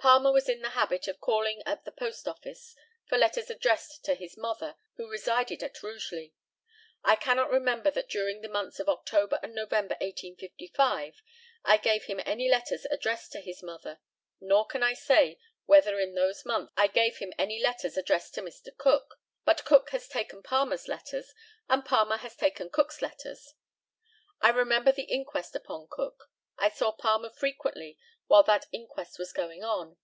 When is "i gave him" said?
11.64-12.20, 16.76-17.32